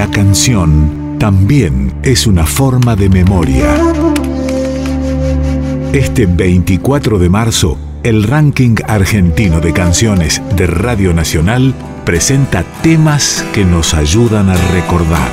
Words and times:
La 0.00 0.10
canción 0.10 1.18
también 1.18 1.92
es 2.02 2.26
una 2.26 2.46
forma 2.46 2.96
de 2.96 3.10
memoria. 3.10 3.66
Este 5.92 6.24
24 6.24 7.18
de 7.18 7.28
marzo, 7.28 7.76
el 8.02 8.22
ranking 8.22 8.76
argentino 8.88 9.60
de 9.60 9.74
canciones 9.74 10.40
de 10.56 10.66
Radio 10.66 11.12
Nacional 11.12 11.74
presenta 12.06 12.64
temas 12.82 13.44
que 13.52 13.66
nos 13.66 13.92
ayudan 13.92 14.48
a 14.48 14.56
recordar. 14.72 15.30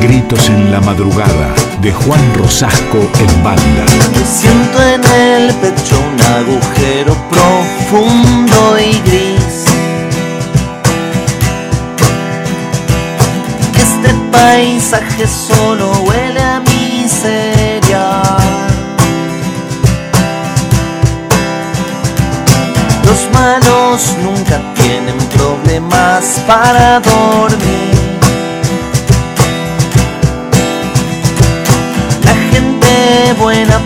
Gritos 0.00 0.48
en 0.48 0.70
la 0.70 0.80
madrugada 0.80 1.52
de 1.82 1.90
Juan 1.90 2.34
Rosasco 2.36 3.00
en 3.18 3.42
banda. 3.42 3.84
Siento 4.24 4.80
en 4.80 5.02
el 5.04 5.52
pecho 5.54 5.96
un 5.98 6.20
agujero 6.20 7.16
profundo 7.28 8.78
y 8.78 9.00
gris. 9.10 9.41
Este 14.04 14.14
paisaje 14.32 15.26
solo 15.28 15.92
huele 16.04 16.40
a 16.40 16.60
miseria. 16.60 18.22
Los 23.04 23.28
malos 23.32 24.16
nunca 24.24 24.60
tienen 24.74 25.16
problemas 25.36 26.40
para 26.48 26.98
dormir. 26.98 27.94
La 32.24 32.34
gente 32.50 33.34
buena 33.38 33.78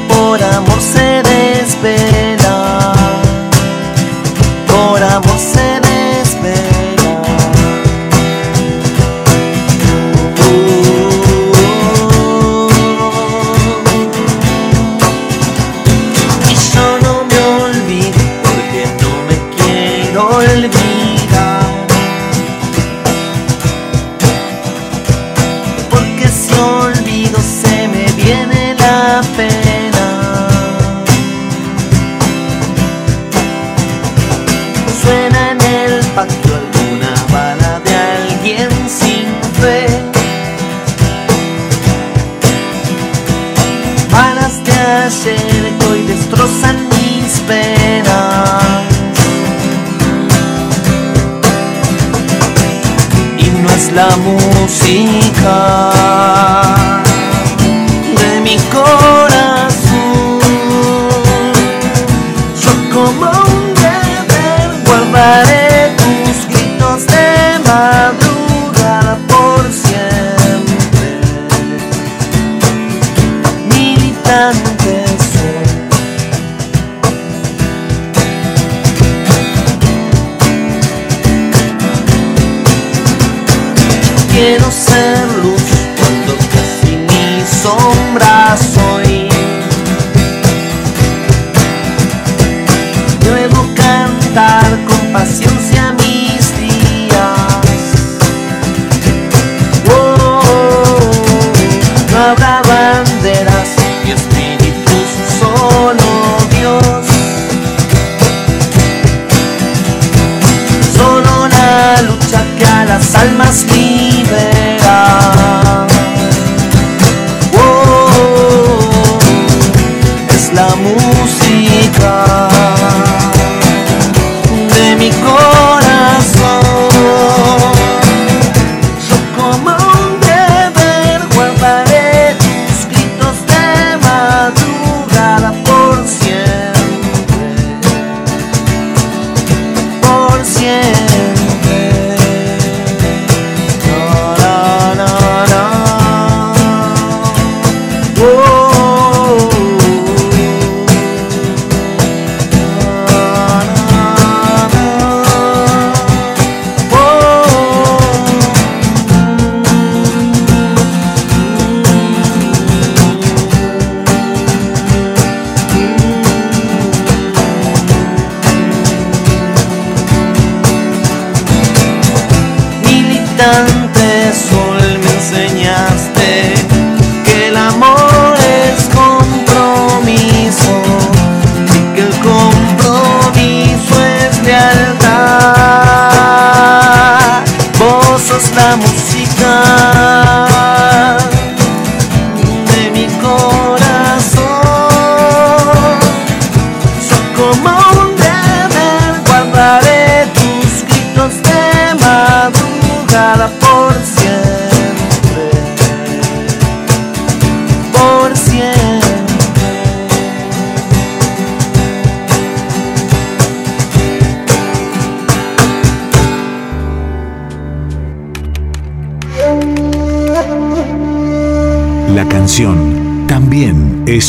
Quiero 84.48 84.70
ser 84.70 85.18
luz 85.42 85.60
cuando 85.98 86.36
casi 86.52 86.94
mi 86.94 87.42
sombra 87.44 88.56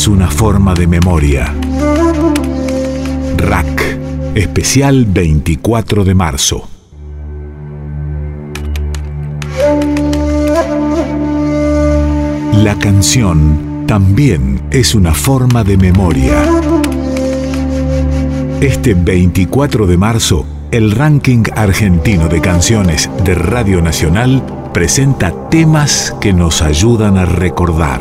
una 0.08 0.30
forma 0.30 0.74
de 0.74 0.86
memoria. 0.86 1.54
Rack, 3.36 3.98
especial 4.34 5.04
24 5.04 6.04
de 6.04 6.14
marzo. 6.14 6.68
La 12.54 12.76
canción 12.78 13.84
también 13.86 14.62
es 14.70 14.94
una 14.94 15.14
forma 15.14 15.62
de 15.64 15.76
memoria. 15.76 16.42
Este 18.60 18.94
24 18.94 19.86
de 19.86 19.96
marzo, 19.96 20.46
el 20.70 20.90
ranking 20.92 21.44
argentino 21.54 22.28
de 22.28 22.40
canciones 22.40 23.10
de 23.24 23.34
Radio 23.34 23.82
Nacional 23.82 24.42
presenta 24.72 25.48
temas 25.50 26.14
que 26.20 26.32
nos 26.32 26.62
ayudan 26.62 27.18
a 27.18 27.24
recordar. 27.24 28.00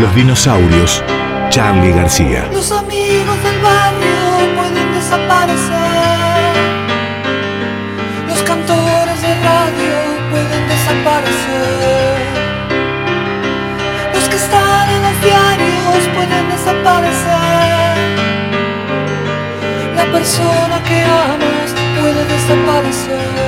Los 0.00 0.14
dinosaurios, 0.14 1.02
Charlie 1.48 1.90
García. 1.90 2.48
Los 2.52 2.70
amigos 2.70 3.42
del 3.42 3.60
barrio 3.60 4.54
pueden 4.56 4.94
desaparecer. 4.94 6.54
Los 8.28 8.40
cantores 8.44 9.20
de 9.20 9.34
radio 9.42 9.96
pueden 10.30 10.68
desaparecer. 10.68 12.18
Los 14.14 14.28
que 14.28 14.36
están 14.36 14.88
en 14.88 15.02
los 15.02 15.20
diarios 15.20 16.08
pueden 16.14 16.48
desaparecer. 16.48 17.98
La 19.96 20.04
persona 20.12 20.80
que 20.84 21.02
amas 21.02 21.74
puede 22.00 22.24
desaparecer. 22.24 23.47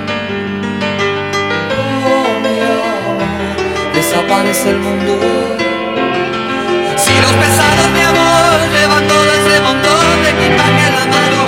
Desaparece 4.11 4.71
el 4.71 4.79
mundo 4.79 5.13
los 7.21 7.31
pesados, 7.31 7.87
mi 7.93 8.01
amor, 8.01 8.57
llevan 8.73 9.07
todo 9.07 9.29
ese 9.39 9.61
montón 9.61 10.23
de 10.23 10.29
equipaje 10.35 10.83
en 10.89 10.95
la 10.99 11.05
mano. 11.15 11.41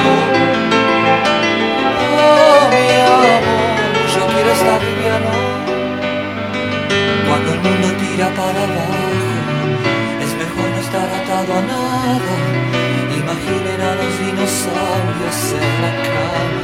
Oh, 2.16 2.62
mi 2.72 2.88
amor, 3.12 3.42
yo 4.16 4.22
quiero 4.34 4.52
estar 4.58 4.80
liviano. 4.88 5.32
Cuando 7.28 7.48
el 7.54 7.60
mundo 7.66 7.88
tira 8.02 8.28
para 8.40 8.62
abajo, 8.68 9.04
es 10.24 10.32
mejor 10.42 10.68
no 10.74 10.80
estar 10.88 11.08
atado 11.20 11.52
a 11.60 11.62
nada. 11.74 12.34
Imaginen 13.22 13.80
a 13.90 13.92
los 14.00 14.14
dinosaurios 14.24 15.40
en 15.60 15.74
la 15.84 15.92
cama. 16.14 16.64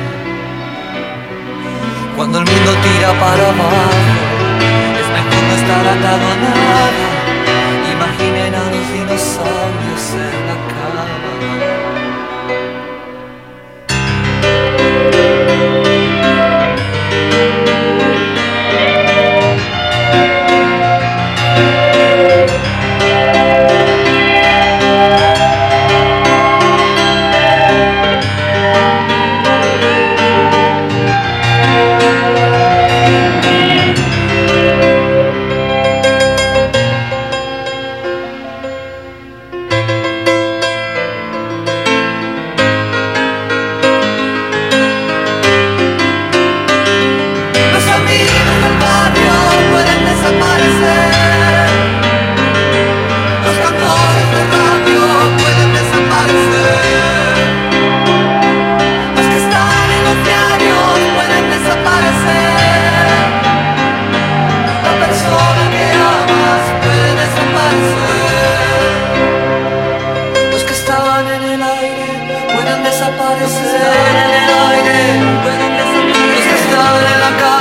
Cuando 2.15 2.35
el 2.39 2.45
mundo 2.45 2.71
tira 2.85 3.09
para 3.19 3.45
abajo, 3.49 3.88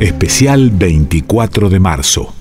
especial 0.00 0.70
24 0.70 1.70
de 1.70 1.80
marzo. 1.80 2.32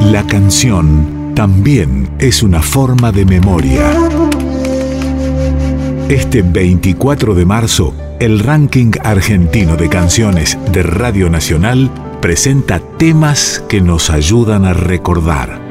La 0.00 0.26
canción 0.26 1.32
también 1.34 2.08
es 2.18 2.42
una 2.42 2.62
forma 2.62 3.12
de 3.12 3.26
memoria. 3.26 3.92
Este 6.08 6.40
24 6.40 7.34
de 7.34 7.44
marzo, 7.44 7.94
el 8.18 8.40
ranking 8.40 8.92
argentino 9.04 9.76
de 9.76 9.90
canciones 9.90 10.58
de 10.72 10.82
Radio 10.82 11.28
Nacional 11.28 11.90
presenta 12.22 12.80
temas 12.80 13.62
que 13.68 13.82
nos 13.82 14.08
ayudan 14.08 14.64
a 14.64 14.72
recordar. 14.72 15.67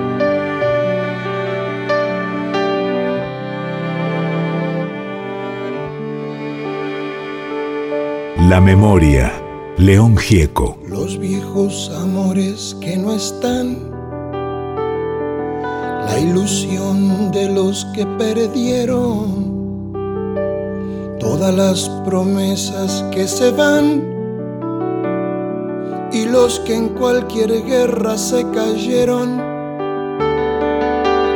La 8.49 8.61
memoria, 8.61 9.33
León 9.77 10.15
Gieco. 10.15 10.77
Los 10.87 11.19
viejos 11.19 11.91
amores 11.93 12.77
que 12.79 12.95
no 12.95 13.11
están, 13.11 13.91
la 16.05 16.17
ilusión 16.17 17.29
de 17.33 17.49
los 17.49 17.83
que 17.93 18.05
perdieron, 18.05 19.91
todas 21.19 21.53
las 21.53 21.89
promesas 22.05 23.03
que 23.11 23.27
se 23.27 23.51
van 23.51 24.01
y 26.13 26.23
los 26.23 26.61
que 26.61 26.75
en 26.75 26.87
cualquier 26.89 27.65
guerra 27.65 28.17
se 28.17 28.49
cayeron. 28.51 29.41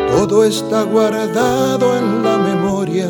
Todo 0.07 0.45
está 0.45 0.83
guardado 0.83 1.97
en 1.97 2.23
la 2.23 2.37
memoria, 2.37 3.09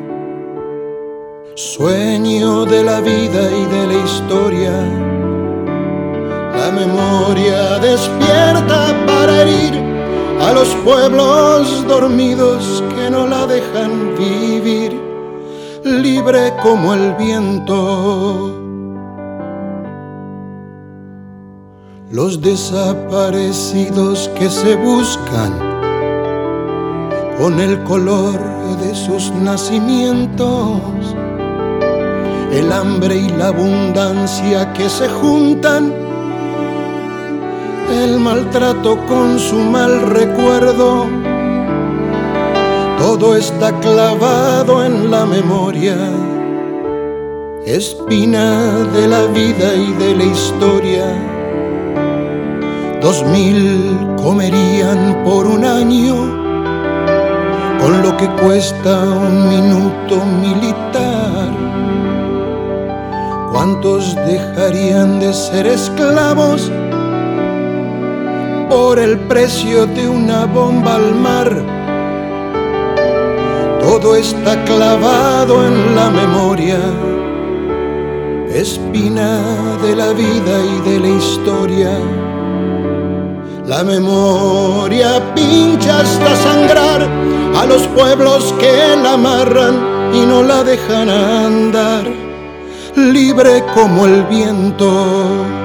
Sueño 1.63 2.65
de 2.65 2.83
la 2.83 3.01
vida 3.01 3.43
y 3.51 3.65
de 3.65 3.85
la 3.85 3.93
historia. 3.93 4.71
La 6.57 6.71
memoria 6.71 7.77
despierta 7.77 8.95
para 9.05 9.43
herir 9.43 9.75
a 10.41 10.53
los 10.53 10.69
pueblos 10.83 11.85
dormidos 11.87 12.83
que 12.95 13.11
no 13.11 13.27
la 13.27 13.45
dejan 13.45 14.15
vivir, 14.17 14.99
libre 15.83 16.51
como 16.63 16.95
el 16.95 17.13
viento. 17.13 18.57
Los 22.09 22.41
desaparecidos 22.41 24.31
que 24.35 24.49
se 24.49 24.75
buscan 24.77 25.53
con 27.37 27.59
el 27.59 27.83
color 27.83 28.39
de 28.81 28.95
sus 28.95 29.31
nacimientos, 29.31 31.15
el 32.51 32.71
hambre 32.73 33.15
y 33.15 33.29
la 33.29 33.47
abundancia 33.47 34.73
que 34.73 34.89
se 34.89 35.07
juntan, 35.07 35.93
el 37.89 38.19
maltrato 38.19 38.97
con 39.07 39.39
su 39.39 39.55
mal 39.55 40.01
recuerdo, 40.01 41.05
todo 42.99 43.35
está 43.37 43.71
clavado 43.79 44.83
en 44.83 45.09
la 45.09 45.25
memoria, 45.25 45.95
espina 47.65 48.85
de 48.95 49.07
la 49.07 49.23
vida 49.27 49.73
y 49.73 49.93
de 49.93 50.15
la 50.15 50.23
historia. 50.23 51.05
Dos 53.01 53.25
mil 53.27 53.97
comerían 54.21 55.23
por 55.23 55.47
un 55.47 55.63
año 55.63 56.15
con 57.81 58.03
lo 58.03 58.15
que 58.17 58.27
cuesta 58.43 58.99
un 58.99 59.49
minuto 59.49 60.23
militar. 60.25 61.20
¿Cuántos 63.51 64.15
dejarían 64.15 65.19
de 65.19 65.33
ser 65.33 65.67
esclavos 65.67 66.71
por 68.69 68.97
el 68.97 69.19
precio 69.27 69.85
de 69.87 70.07
una 70.07 70.45
bomba 70.45 70.95
al 70.95 71.13
mar? 71.15 71.61
Todo 73.81 74.15
está 74.15 74.63
clavado 74.63 75.67
en 75.67 75.95
la 75.97 76.09
memoria, 76.09 76.79
espina 78.53 79.41
de 79.83 79.97
la 79.97 80.13
vida 80.13 80.55
y 80.63 80.89
de 80.89 80.99
la 81.01 81.09
historia. 81.09 81.91
La 83.67 83.83
memoria 83.83 85.33
pincha 85.35 85.99
hasta 85.99 86.35
sangrar 86.37 87.01
a 87.57 87.65
los 87.65 87.85
pueblos 87.87 88.53
que 88.59 88.95
la 88.95 89.13
amarran 89.13 89.75
y 90.13 90.25
no 90.25 90.41
la 90.41 90.63
dejan 90.63 91.09
andar, 91.09 92.20
libre 92.95 93.63
como 93.73 94.05
el 94.05 94.23
viento. 94.23 95.61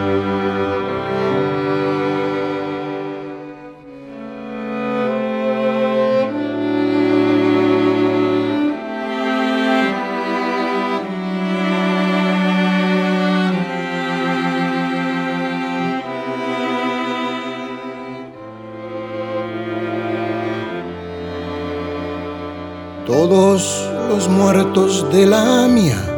todos 23.07 23.89
los 24.09 24.29
muertos 24.29 25.11
de 25.13 25.27
la 25.27 25.65
AMIA 25.65 26.16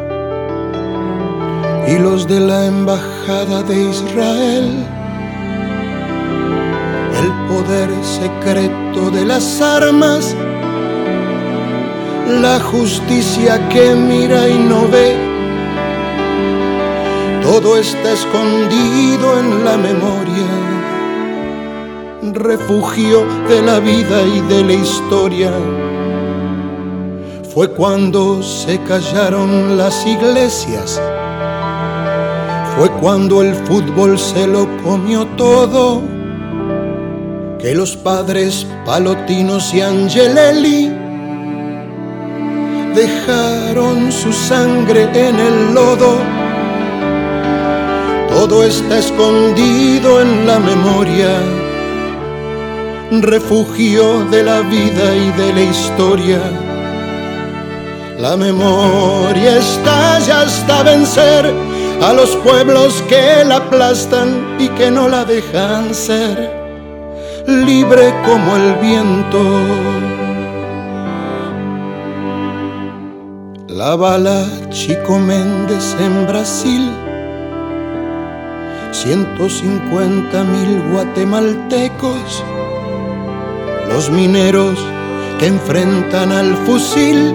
y 1.89 1.99
los 1.99 2.29
de 2.29 2.39
la 2.39 2.67
Embajada 2.67 3.63
de 3.63 3.89
Israel, 3.89 4.85
el 7.23 7.31
poder 7.49 7.89
secreto 8.03 9.11
de 9.11 9.25
las 9.25 9.63
armas, 9.63 10.37
la 12.43 12.61
justicia 12.61 13.67
que 13.71 13.95
mira 13.95 14.49
y 14.49 14.59
no 14.59 14.87
ve, 14.89 15.17
todo 17.43 17.79
está 17.79 18.13
escondido 18.13 19.39
en 19.41 19.65
la 19.65 19.79
memoria, 19.79 20.51
refugio 22.35 23.25
de 23.49 23.63
la 23.63 23.79
vida 23.81 24.23
y 24.23 24.41
de 24.43 24.63
la 24.63 24.75
historia. 24.75 25.53
Fue 27.55 27.71
cuando 27.71 28.43
se 28.43 28.79
callaron 28.83 29.79
las 29.79 30.07
iglesias, 30.07 31.01
fue 32.79 32.89
cuando 32.91 33.43
el 33.43 33.57
fútbol 33.67 34.17
se 34.17 34.47
lo 34.47 34.69
comió 34.85 35.27
todo, 35.37 36.01
que 37.59 37.75
los 37.75 37.97
padres 37.97 38.69
Palotinos 38.87 39.75
y 39.75 39.81
Angelelli 39.81 40.89
dejaron 42.95 44.13
su 44.13 44.33
sangre 44.33 45.09
en 45.13 45.41
el 45.41 45.75
lodo. 45.75 46.19
Todo 48.29 48.63
está 48.63 48.99
escondido 48.99 50.21
en 50.23 50.47
la 50.47 50.61
memoria, 50.61 51.33
refugio 53.11 54.25
de 54.27 54.45
la 54.45 54.61
vida 54.61 55.17
y 55.17 55.33
de 55.33 55.53
la 55.53 55.63
historia. 55.63 56.41
La 58.21 58.37
memoria 58.37 59.59
estalla 59.59 60.43
hasta 60.43 60.85
vencer 60.85 61.68
a 62.03 62.13
los 62.13 62.37
pueblos 62.37 63.03
que 63.09 63.45
la 63.45 63.57
aplastan 63.57 64.57
y 64.59 64.69
que 64.69 64.91
no 64.91 65.09
la 65.09 65.25
dejan 65.25 65.95
ser 65.95 66.59
libre 67.47 68.15
como 68.25 68.57
el 68.57 68.75
viento. 68.75 69.43
La 73.69 73.97
bala 73.97 74.45
Chico 74.71 75.19
Méndez 75.19 75.97
en 76.01 76.27
Brasil, 76.27 76.91
150 78.93 80.45
mil 80.45 80.83
guatemaltecos, 80.93 82.45
los 83.89 84.11
mineros 84.11 84.79
que 85.39 85.47
enfrentan 85.47 86.33
al 86.33 86.57
fusil 86.67 87.35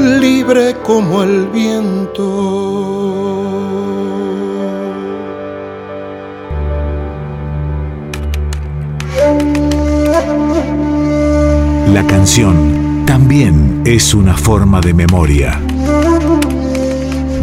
libre 0.00 0.76
como 0.82 1.22
el 1.22 1.46
viento. 1.48 2.80
La 11.92 12.06
canción 12.06 13.04
también 13.04 13.82
es 13.84 14.14
una 14.14 14.36
forma 14.36 14.80
de 14.80 14.94
memoria. 14.94 15.60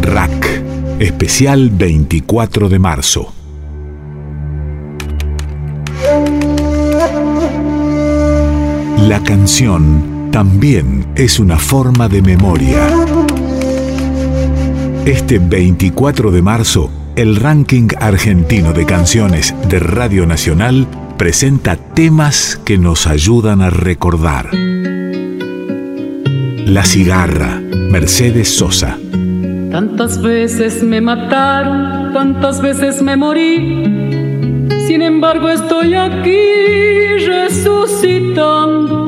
Rack, 0.02 0.62
especial 0.98 1.70
24 1.70 2.68
de 2.68 2.78
marzo. 2.78 3.32
La 8.98 9.22
canción 9.22 10.17
también 10.30 11.06
es 11.14 11.38
una 11.38 11.58
forma 11.58 12.08
de 12.08 12.22
memoria. 12.22 12.88
Este 15.04 15.38
24 15.38 16.30
de 16.30 16.42
marzo, 16.42 16.90
el 17.16 17.36
ranking 17.36 17.88
argentino 17.98 18.72
de 18.72 18.84
canciones 18.86 19.54
de 19.68 19.78
Radio 19.78 20.26
Nacional 20.26 20.86
presenta 21.16 21.76
temas 21.76 22.60
que 22.64 22.78
nos 22.78 23.06
ayudan 23.06 23.62
a 23.62 23.70
recordar. 23.70 24.50
La 26.66 26.84
cigarra, 26.84 27.60
Mercedes 27.90 28.54
Sosa. 28.54 28.98
Tantas 29.70 30.20
veces 30.22 30.82
me 30.82 31.00
mataron, 31.00 32.12
tantas 32.12 32.60
veces 32.60 33.00
me 33.02 33.16
morí. 33.16 34.68
Sin 34.86 35.02
embargo 35.02 35.48
estoy 35.48 35.94
aquí 35.94 36.36
resucitando. 37.26 39.07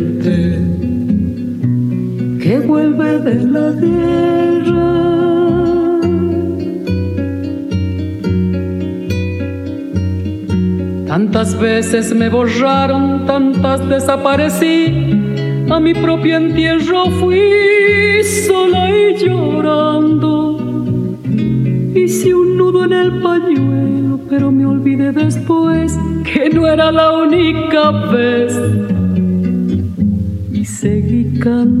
que 2.51 2.59
vuelve 2.59 3.11
de 3.19 3.35
la 3.55 3.71
guerra. 3.81 4.91
Tantas 11.07 11.57
veces 11.57 12.13
me 12.13 12.27
borraron, 12.27 13.25
tantas 13.25 13.87
desaparecí, 13.87 14.75
a 15.69 15.79
mi 15.79 15.93
propio 15.93 16.35
entierro 16.35 17.09
fui 17.21 18.21
sola 18.45 18.83
y 18.89 19.15
llorando. 19.15 20.59
Hice 21.95 22.35
un 22.35 22.57
nudo 22.57 22.83
en 22.83 22.91
el 22.91 23.21
pañuelo, 23.21 24.19
pero 24.29 24.51
me 24.51 24.65
olvidé 24.65 25.13
después 25.13 25.97
que 26.25 26.49
no 26.49 26.67
era 26.67 26.91
la 26.91 27.17
única 27.17 27.91
vez. 28.11 28.53
Y 30.51 30.65
seguí 30.65 31.39
cantando, 31.39 31.80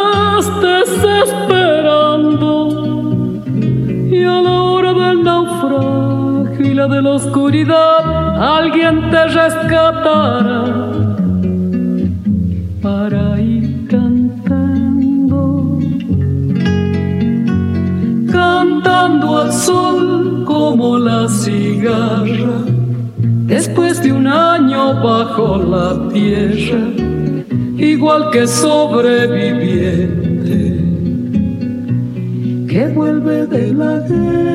desesperando. 0.61 2.51
Y 4.09 4.23
a 4.23 4.41
la 4.41 4.61
hora 4.61 4.93
del 4.93 5.23
naufragio 5.23 6.65
y 6.65 6.73
la 6.73 6.87
de 6.87 7.01
la 7.01 7.09
oscuridad, 7.11 8.57
alguien 8.59 9.09
te 9.11 9.27
rescatará 9.27 10.63
para 12.81 13.39
ir 13.39 13.87
cantando, 13.87 15.41
cantando 18.31 19.37
al 19.37 19.53
sol 19.53 20.43
como 20.45 20.97
la 20.97 21.27
cigarra 21.27 22.71
después 23.51 24.01
de 24.01 24.13
un 24.13 24.27
año 24.27 24.93
bajo 25.03 25.57
la 25.57 26.07
tierra, 26.09 26.79
igual 27.81 28.29
que 28.31 28.47
sobreviviente 28.47 30.31
que 32.67 32.87
vuelve 32.87 33.47
de 33.47 33.73
la 33.73 33.97
guerra. 34.07 34.51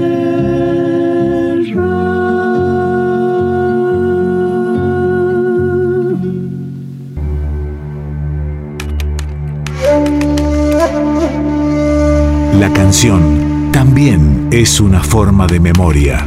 La 12.58 12.72
canción 12.72 13.70
también 13.72 14.48
es 14.50 14.80
una 14.80 15.02
forma 15.02 15.46
de 15.46 15.60
memoria. 15.60 16.26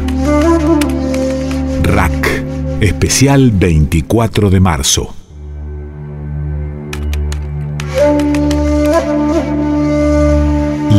Rack, 1.82 2.44
especial 2.82 3.52
24 3.52 4.50
de 4.52 4.60
marzo. 4.60 5.19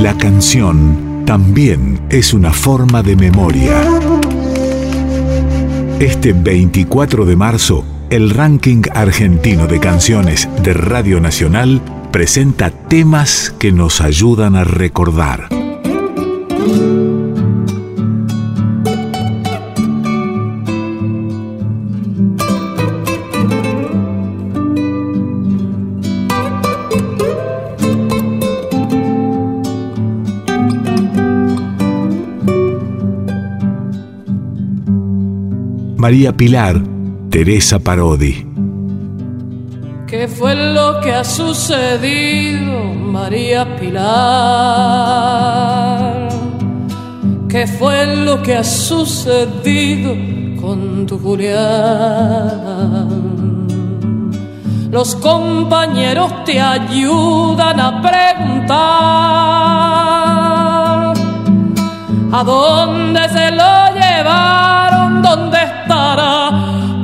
La 0.00 0.16
canción 0.16 1.24
también 1.26 2.00
es 2.08 2.32
una 2.32 2.54
forma 2.54 3.02
de 3.02 3.16
memoria. 3.16 3.82
Este 5.98 6.32
24 6.32 7.26
de 7.26 7.36
marzo, 7.36 7.84
el 8.08 8.30
ranking 8.30 8.80
argentino 8.94 9.66
de 9.66 9.78
canciones 9.78 10.48
de 10.62 10.72
Radio 10.72 11.20
Nacional 11.20 11.82
presenta 12.10 12.70
temas 12.70 13.54
que 13.58 13.72
nos 13.72 14.00
ayudan 14.00 14.56
a 14.56 14.64
recordar. 14.64 15.50
María 36.00 36.32
Pilar, 36.32 36.80
Teresa 37.28 37.78
Parodi. 37.78 38.46
¿Qué 40.06 40.28
fue 40.28 40.54
lo 40.54 40.98
que 41.02 41.12
ha 41.12 41.22
sucedido, 41.22 42.94
María 42.94 43.76
Pilar? 43.76 44.00
¿Qué 47.50 47.66
fue 47.66 48.16
lo 48.16 48.42
que 48.42 48.56
ha 48.56 48.64
sucedido 48.64 50.16
con 50.58 51.04
tu 51.06 51.18
Julián? 51.18 51.58
Los 54.90 55.14
compañeros 55.16 56.44
te 56.46 56.58
ayudan 56.58 57.78
a 57.78 58.00
preguntar 58.00 58.78
a 62.32 62.42
dónde 62.42 63.28
se 63.28 63.50
lo 63.50 63.92
llevaron, 64.00 65.20
dónde 65.20 65.79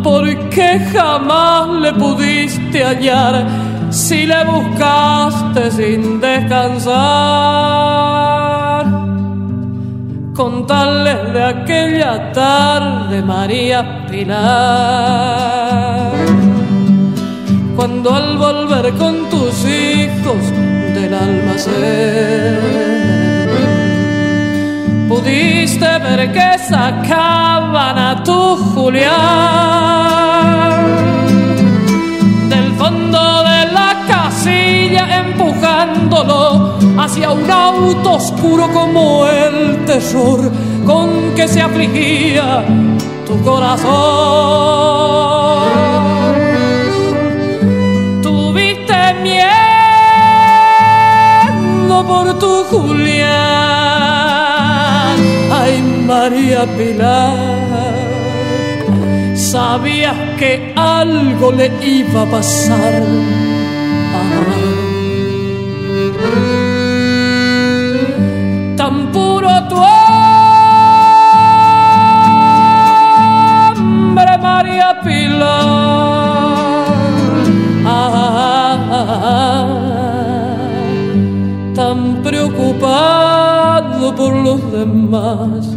porque 0.03 0.81
jamás 0.92 1.69
le 1.81 1.92
pudiste 1.92 2.85
hallar 2.85 3.47
si 3.90 4.27
le 4.27 4.45
buscaste 4.45 5.71
sin 5.71 6.21
descansar. 6.21 6.97
Contarles 10.35 11.33
de 11.33 11.42
aquella 11.42 12.33
tarde, 12.33 13.23
María 13.23 14.07
Pilar, 14.11 14.42
cuando 17.75 18.14
al 18.14 18.37
volver 18.37 18.92
con 18.95 19.31
tus 19.31 19.64
hijos 19.64 20.53
del 20.95 21.14
almacén 21.14 23.06
pudiste 25.26 25.98
ver 25.98 26.32
que 26.32 26.58
sacaban 26.68 27.98
a 27.98 28.22
tu 28.22 28.56
Julián 28.74 29.10
del 32.48 32.72
fondo 32.74 33.42
de 33.42 33.72
la 33.72 34.04
casilla 34.06 35.18
empujándolo 35.18 36.78
hacia 36.98 37.32
un 37.32 37.50
auto 37.50 38.12
oscuro 38.12 38.70
como 38.72 39.26
el 39.26 39.84
terror 39.84 40.52
con 40.84 41.34
que 41.34 41.48
se 41.48 41.60
afligía 41.60 42.64
tu 43.26 43.42
corazón. 43.42 43.96
Tuviste 48.22 49.14
miedo 49.24 49.46
por 52.06 52.38
tu 52.38 52.62
Julián. 52.70 53.65
María 56.07 56.64
Pilar, 56.77 57.37
sabías 59.35 60.14
que 60.38 60.73
algo 60.77 61.51
le 61.51 61.66
iba 61.85 62.23
a 62.23 62.27
pasar. 62.27 63.03
Tan 68.77 69.11
puro 69.11 69.51
tu 69.69 69.77
hombre, 73.75 74.38
María 74.38 75.01
Pilar. 75.03 75.87
tan 81.75 82.23
preocupado 82.23 84.14
por 84.14 84.35
los 84.35 84.73
demás. 84.73 85.77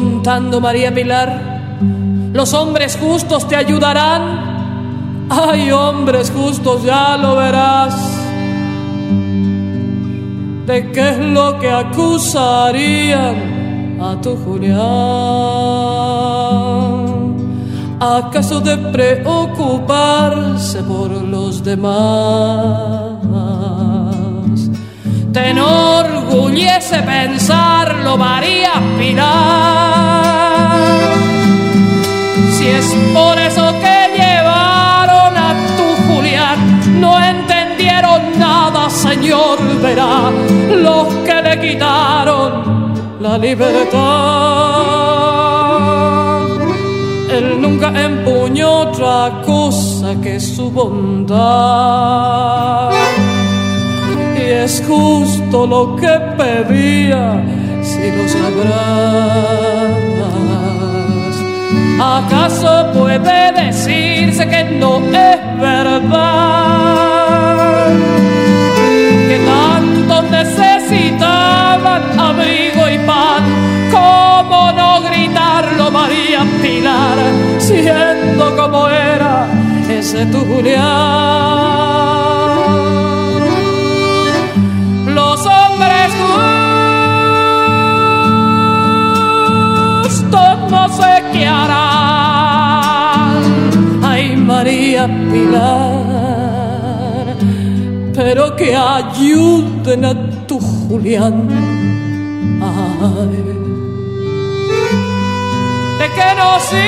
Contando, 0.00 0.60
María 0.62 0.94
Pilar. 0.94 1.60
Los 2.32 2.54
hombres 2.54 2.96
justos 3.00 3.46
te 3.46 3.56
ayudarán. 3.56 5.26
Ay, 5.28 5.70
hombres 5.70 6.32
justos, 6.34 6.82
ya 6.82 7.18
lo 7.18 7.36
verás. 7.36 7.94
¿De 10.66 10.90
qué 10.92 11.10
es 11.10 11.18
lo 11.18 11.58
que 11.58 11.70
acusarían 11.70 13.36
a 14.00 14.18
tu 14.22 14.34
Julián? 14.36 14.80
¿Acaso 18.00 18.60
de 18.60 18.78
preocuparse 18.78 20.82
por 20.82 21.10
los 21.10 21.62
demás? 21.62 23.09
Te 25.32 25.50
enorgullece 25.50 27.02
pensarlo, 27.02 28.16
María 28.16 28.72
Pilar. 28.98 30.80
Si 32.58 32.66
es 32.66 32.86
por 33.14 33.38
eso 33.38 33.72
que 33.80 34.08
llevaron 34.16 35.36
a 35.36 35.54
tu 35.76 35.84
Julián, 36.06 37.00
no 37.00 37.22
entendieron 37.22 38.38
nada, 38.38 38.90
Señor, 38.90 39.58
verá 39.80 40.32
los 40.82 41.06
que 41.24 41.42
le 41.42 41.60
quitaron 41.60 42.94
la 43.20 43.38
libertad. 43.38 44.00
Él 47.30 47.60
nunca 47.60 47.88
empuñó 47.94 48.80
otra 48.80 49.40
cosa 49.44 50.20
que 50.20 50.40
su 50.40 50.72
bondad 50.72 52.10
es 54.50 54.82
justo 54.86 55.66
lo 55.66 55.96
que 55.96 56.20
pedía, 56.36 57.42
si 57.82 58.10
lo 58.10 58.28
sabrás. 58.28 60.10
¿Acaso 62.02 62.90
puede 62.92 63.52
decirse 63.52 64.48
que 64.48 64.64
no 64.64 64.98
es 64.98 65.60
verdad? 65.60 66.00
Que 69.28 69.38
tanto 69.46 70.22
necesitaban 70.30 72.02
abrigo 72.18 72.88
y 72.88 72.98
pan, 73.06 73.44
¿cómo 73.92 74.72
no 74.72 75.02
gritarlo 75.02 75.90
María 75.90 76.46
Pilar, 76.62 77.18
siendo 77.58 78.56
como 78.56 78.88
era 78.88 79.46
ese 79.88 80.24
tu 80.26 80.38
Julián? 80.38 82.39
María 95.00 95.30
Pilar, 95.32 95.76
pero 98.14 98.54
que 98.56 98.76
ayuden 98.76 100.04
a 100.04 100.14
tu 100.46 100.60
Julián. 100.60 101.48
¿De 105.98 106.06
qué 106.16 106.34
nos 106.36 106.62
sirve 106.64 106.80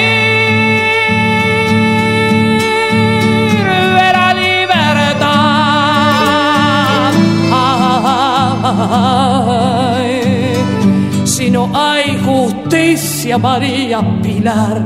la 4.12 4.34
libertad? 4.34 5.22
Ay, 9.94 10.20
si 11.24 11.50
no 11.50 11.70
hay 11.74 12.18
justicia, 12.24 13.38
María 13.38 14.00
Pilar. 14.22 14.82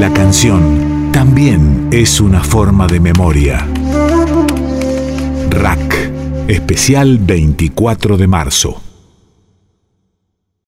La 0.00 0.10
canción 0.14 1.12
también 1.12 1.88
es 1.92 2.22
una 2.22 2.42
forma 2.42 2.86
de 2.86 3.00
memoria. 3.00 3.68
Rack, 5.50 6.10
especial 6.48 7.18
24 7.18 8.16
de 8.16 8.26
marzo. 8.26 8.89